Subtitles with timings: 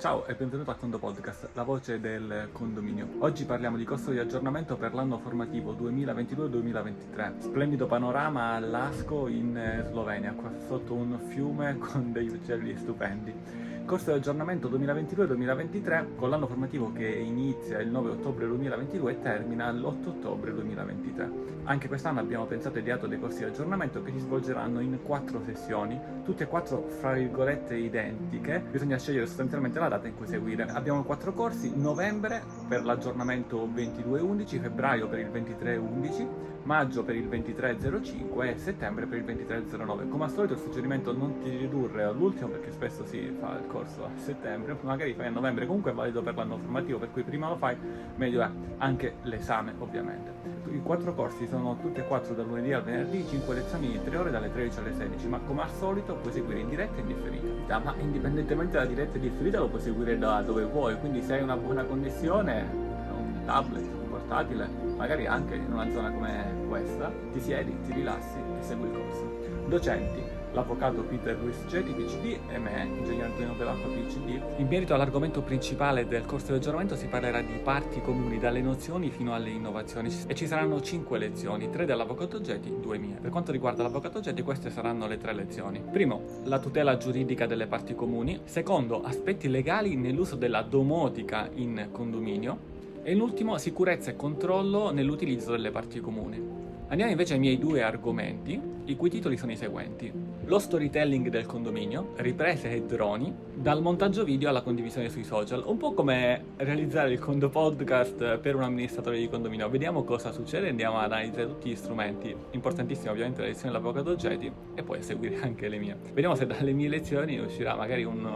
[0.00, 3.06] Ciao e benvenuto a Condo Podcast, la voce del condominio.
[3.18, 7.40] Oggi parliamo di costo di aggiornamento per l'anno formativo 2022-2023.
[7.40, 14.12] Splendido panorama all'Asco in eh, Slovenia, qua sotto un fiume con degli uccelli stupendi corso
[14.12, 20.06] di aggiornamento 2022-2023 con l'anno formativo che inizia il 9 ottobre 2022 e termina l'8
[20.06, 21.30] ottobre 2023.
[21.64, 25.42] Anche quest'anno abbiamo pensato e ideato dei corsi di aggiornamento che si svolgeranno in quattro
[25.44, 30.66] sessioni, tutte e quattro fra virgolette identiche, bisogna scegliere sostanzialmente la data in cui seguire.
[30.68, 36.26] Abbiamo quattro corsi, novembre per l'aggiornamento 22-11, febbraio per il 23-11,
[36.62, 40.08] maggio per il 23.05 e settembre per il 23.09.
[40.08, 44.04] Come al solito il suggerimento non ti ridurre all'ultimo perché spesso si fa il corso
[44.04, 47.48] a settembre, magari fai a novembre, comunque è valido per l'anno formativo, per cui prima
[47.48, 47.76] lo fai,
[48.14, 50.58] meglio è anche l'esame ovviamente.
[50.70, 54.16] I quattro corsi sono tutti e quattro dal lunedì al venerdì, 5 lezioni di 3
[54.16, 57.06] ore dalle 13 alle 16, ma come al solito puoi seguire in diretta e in
[57.08, 57.78] differita.
[57.78, 61.42] Ma indipendentemente dalla diretta e differita lo puoi seguire da dove vuoi, quindi se hai
[61.42, 62.66] una buona connessione,
[63.12, 68.36] un tablet, un portatile, magari anche in una zona come questa, ti siedi, ti rilassi
[68.38, 69.68] e segui il corso.
[69.68, 74.40] Docenti, l'avvocato Peter Luis Geti, PCD, e me, ingegnere Antonio Belacqua, PCD.
[74.58, 79.10] In merito all'argomento principale del corso di aggiornamento si parlerà di parti comuni, dalle nozioni
[79.10, 83.18] fino alle innovazioni e ci saranno 5 lezioni, 3 dell'avvocato Geti, 2 mie.
[83.20, 85.82] Per quanto riguarda l'avvocato Geti queste saranno le tre lezioni.
[85.90, 88.40] Primo, la tutela giuridica delle parti comuni.
[88.44, 92.78] Secondo, aspetti legali nell'uso della domotica in condominio.
[93.02, 96.69] E l'ultimo, sicurezza e controllo nell'utilizzo delle parti comuni.
[96.90, 100.12] Andiamo invece ai miei due argomenti, i cui titoli sono i seguenti.
[100.46, 105.76] Lo storytelling del condominio, riprese e droni, dal montaggio video alla condivisione sui social, un
[105.76, 109.70] po' come realizzare il condo podcast per un amministratore di condominio.
[109.70, 114.50] Vediamo cosa succede, andiamo ad analizzare tutti gli strumenti, importantissimo ovviamente la lezione dell'avvocato Jedi
[114.74, 115.96] e poi a seguire anche le mie.
[116.12, 118.26] Vediamo se dalle mie lezioni uscirà magari un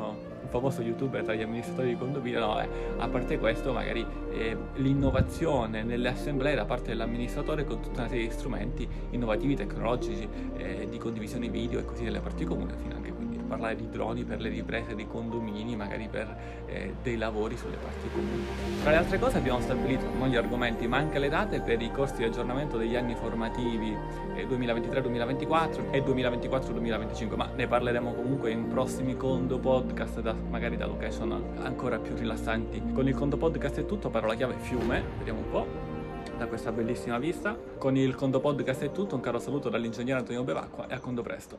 [0.54, 5.82] famoso youtuber tra gli amministratori di condominio, no, eh, a parte questo magari eh, l'innovazione
[5.82, 10.96] nelle assemblee da parte dell'amministratore con tutta una serie di strumenti innovativi, tecnologici, eh, di
[10.98, 14.48] condivisione video e così delle parti comuni, fino anche quindi parlare di droni per le
[14.48, 18.44] riprese dei condomini, magari per eh, dei lavori sulle parti comuni.
[18.82, 21.90] Tra le altre cose abbiamo stabilito non gli argomenti ma anche le date per i
[21.90, 23.96] corsi di aggiornamento degli anni formativi
[24.36, 30.86] eh, 2023-2024 e 2024-2025, ma ne parleremo comunque in prossimi Condo Podcast, da, magari da
[30.86, 32.82] location ancora più rilassanti.
[32.92, 35.94] Con il Condo Podcast è tutto, parola chiave fiume, vediamo un po'
[36.36, 37.56] da questa bellissima vista.
[37.78, 41.22] Con il Condo Podcast è tutto, un caro saluto dall'ingegnere Antonio Bevacqua e a Condo
[41.22, 41.52] Presto.